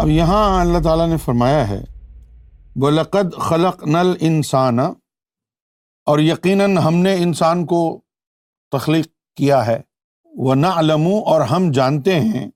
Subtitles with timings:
[0.00, 1.80] اب یہاں اللہ تعالیٰ نے فرمایا ہے
[2.80, 7.80] بولقد خلق نل انسان اور یقیناً ہم نے انسان کو
[8.76, 9.06] تخلیق
[9.36, 9.76] کیا ہے
[10.46, 12.48] وہ نہ علموں اور ہم جانتے ہیں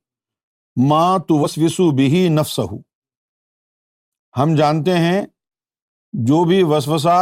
[0.90, 2.78] ماں تو وسوسو بھی نفس ہو
[4.38, 5.20] ہم جانتے ہیں
[6.30, 7.18] جو بھی وسوسا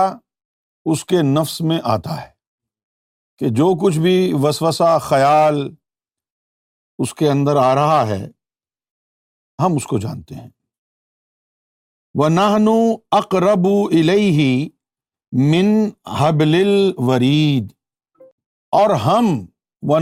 [0.92, 2.30] اس کے نفس میں آتا ہے
[3.38, 5.60] کہ جو کچھ بھی وسوسا خیال
[7.02, 8.24] اس کے اندر آ رہا ہے
[9.62, 10.46] ہم اس کو جانتے ہیں
[12.20, 12.28] وہ
[15.50, 15.66] من
[16.06, 17.66] اکرب الورید
[18.80, 19.26] اور ہم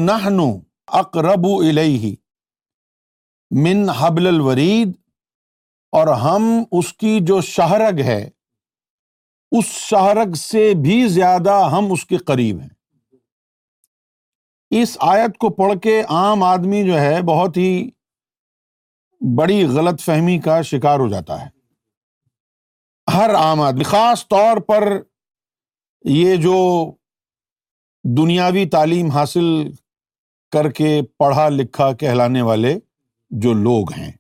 [0.07, 0.49] نہنو
[1.69, 2.13] الہی
[3.65, 4.91] من حبل الورید
[5.99, 6.43] اور ہم
[6.79, 8.21] اس کی جو شہرگ ہے
[9.59, 12.75] اس شہرگ سے بھی زیادہ ہم اس کے قریب ہیں
[14.83, 17.71] اس آیت کو پڑھ کے عام آدمی جو ہے بہت ہی
[19.39, 21.49] بڑی غلط فہمی کا شکار ہو جاتا ہے
[23.15, 24.83] ہر عام آدمی خاص طور پر
[26.11, 26.55] یہ جو
[28.17, 29.45] دنیاوی تعلیم حاصل
[30.53, 32.75] کر کے پڑھا لکھا کہلانے والے
[33.43, 34.11] جو لوگ ہیں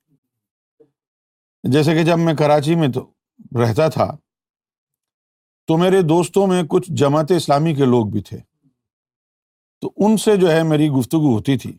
[1.72, 3.04] جیسے کہ جب میں کراچی میں تو
[3.62, 4.10] رہتا تھا
[5.68, 8.38] تو میرے دوستوں میں کچھ جماعت اسلامی کے لوگ بھی تھے
[9.82, 11.72] تو ان سے جو ہے میری گفتگو ہوتی تھی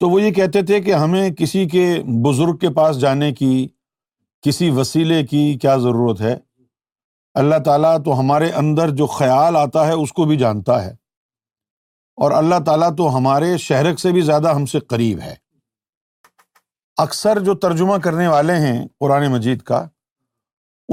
[0.00, 1.86] تو وہ یہ کہتے تھے کہ ہمیں کسی کے
[2.24, 3.66] بزرگ کے پاس جانے کی
[4.42, 6.36] کسی وسیلے کی کیا ضرورت ہے
[7.40, 10.94] اللہ تعالیٰ تو ہمارے اندر جو خیال آتا ہے اس کو بھی جانتا ہے
[12.24, 15.34] اور اللہ تعالیٰ تو ہمارے شہرک سے بھی زیادہ ہم سے قریب ہے
[17.04, 19.86] اکثر جو ترجمہ کرنے والے ہیں قرآن مجید کا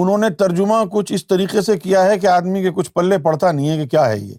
[0.01, 3.51] انہوں نے ترجمہ کچھ اس طریقے سے کیا ہے کہ آدمی کے کچھ پلے پڑتا
[3.51, 4.35] نہیں ہے کہ کیا ہے یہ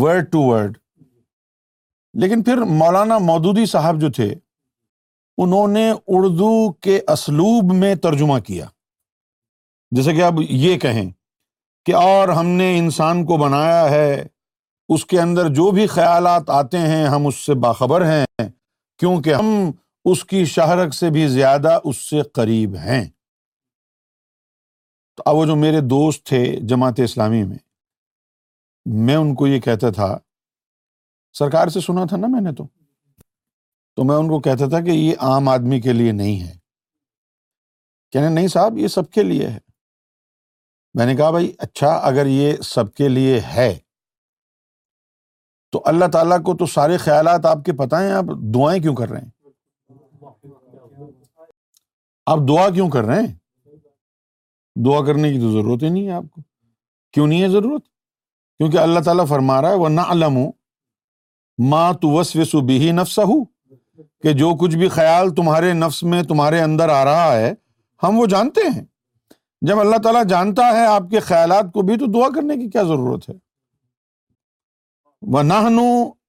[0.00, 0.76] ورڈ ٹو ورڈ
[2.20, 4.32] لیکن پھر مولانا مودودی صاحب جو تھے
[5.42, 6.48] انہوں نے اردو
[6.82, 8.64] کے اسلوب میں ترجمہ کیا
[9.96, 11.10] جیسے کہ اب یہ کہیں
[11.86, 14.22] کہ اور ہم نے انسان کو بنایا ہے
[14.94, 18.46] اس کے اندر جو بھی خیالات آتے ہیں ہم اس سے باخبر ہیں
[18.98, 19.70] کیونکہ ہم
[20.10, 23.04] اس کی شہرک سے بھی زیادہ اس سے قریب ہیں
[25.16, 27.58] تو اب وہ جو میرے دوست تھے جماعت اسلامی میں
[29.06, 30.16] میں ان کو یہ کہتا تھا
[31.38, 32.64] سرکار سے سنا تھا نا میں نے تو
[33.96, 36.52] تو میں ان کو کہتا تھا کہ یہ عام آدمی کے لیے نہیں ہے
[38.12, 39.58] کہنے نہیں صاحب یہ سب کے لیے ہے
[40.98, 43.72] میں نے کہا بھائی اچھا اگر یہ سب کے لیے ہے
[45.72, 49.08] تو اللہ تعالیٰ کو تو سارے خیالات آپ کے پتہ ہیں آپ دعائیں کیوں کر
[49.08, 49.30] رہے ہیں
[52.32, 53.34] آپ دعا کیوں کر رہے ہیں
[54.84, 56.40] دعا کرنے کی تو ضرورت ہی نہیں ہے آپ کو
[57.12, 57.82] کیوں نہیں ہے ضرورت
[58.58, 60.52] کیونکہ اللہ تعالیٰ فرما رہا ہے وہ نہ علم ہوں
[61.70, 63.42] ماں تو وس و بھی نفس ہو
[64.22, 67.52] کہ جو کچھ بھی خیال تمہارے نفس میں تمہارے اندر آ رہا ہے
[68.02, 68.84] ہم وہ جانتے ہیں
[69.66, 72.82] جب اللہ تعالیٰ جانتا ہے آپ کے خیالات کو بھی تو دعا کرنے کی کیا
[72.88, 73.34] ضرورت ہے
[75.34, 75.86] وہ نہنو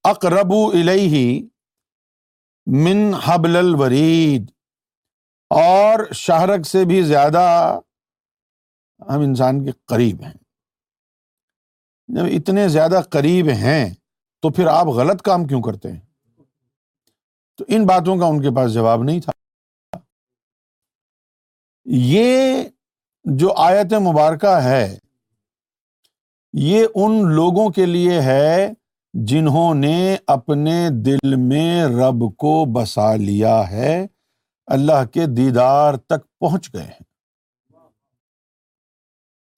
[0.09, 0.51] اقرب
[3.47, 4.51] الورید
[5.61, 7.41] اور شہرک سے بھی زیادہ
[9.09, 10.33] ہم انسان کے قریب ہیں
[12.15, 13.89] جب اتنے زیادہ قریب ہیں
[14.43, 15.99] تو پھر آپ غلط کام کیوں کرتے ہیں
[17.57, 19.31] تو ان باتوں کا ان کے پاس جواب نہیں تھا
[22.07, 22.55] یہ
[23.41, 24.83] جو آیت مبارکہ ہے
[26.63, 28.67] یہ ان لوگوں کے لیے ہے
[29.31, 29.95] جنہوں نے
[30.35, 30.75] اپنے
[31.05, 33.95] دل میں رب کو بسا لیا ہے
[34.77, 37.11] اللہ کے دیدار تک پہنچ گئے ہیں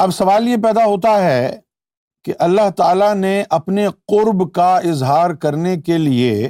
[0.06, 1.56] اب سوال یہ پیدا ہوتا ہے
[2.26, 6.48] کہ اللہ تعالیٰ نے اپنے قرب کا اظہار کرنے کے لیے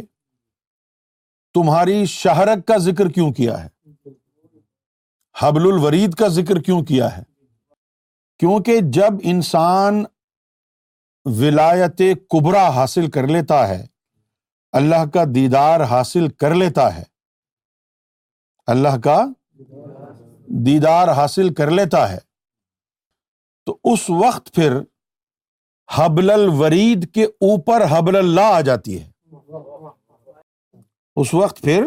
[1.54, 3.68] تمہاری شہرک کا ذکر کیوں کیا ہے
[5.42, 7.24] حبل الورید کا ذکر کیوں کیا ہے
[8.40, 10.04] کیونکہ جب انسان
[11.42, 13.86] ولایت کبرا حاصل کر لیتا ہے
[14.80, 17.04] اللہ کا دیدار حاصل کر لیتا ہے
[18.76, 19.20] اللہ کا
[20.66, 22.18] دیدار حاصل کر لیتا ہے
[23.66, 24.74] تو اس وقت پھر
[25.94, 29.06] حبل الورید کے اوپر حبل اللہ آ جاتی ہے
[31.22, 31.84] اس وقت پھر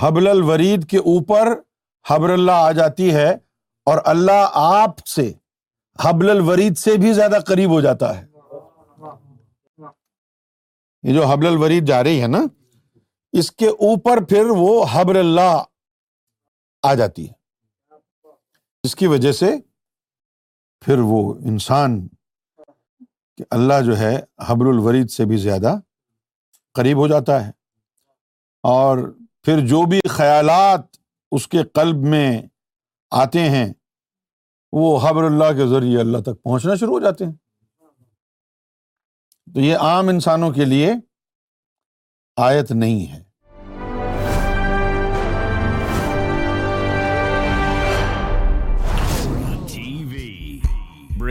[0.00, 1.52] حبل الورید کے اوپر
[2.10, 3.30] حبر اللہ آ جاتی ہے
[3.90, 5.32] اور اللہ آپ سے
[6.04, 8.26] حبل الورید سے بھی زیادہ قریب ہو جاتا ہے
[11.06, 12.38] یہ جو حبل الورید جا رہی ہے نا
[13.38, 15.62] اس کے اوپر پھر وہ حبر اللہ
[16.88, 17.32] آ جاتی ہے
[18.84, 19.50] جس کی وجہ سے
[20.84, 21.18] پھر وہ
[21.50, 22.00] انسان
[23.56, 24.14] اللہ جو ہے
[24.46, 25.74] حبر الورید سے بھی زیادہ
[26.74, 27.50] قریب ہو جاتا ہے
[28.72, 28.98] اور
[29.44, 30.84] پھر جو بھی خیالات
[31.36, 32.26] اس کے قلب میں
[33.22, 33.66] آتے ہیں
[34.80, 37.32] وہ حبر اللہ کے ذریعے اللہ تک پہنچنا شروع ہو جاتے ہیں
[39.54, 40.92] تو یہ عام انسانوں کے لیے
[42.48, 43.22] آیت نہیں ہے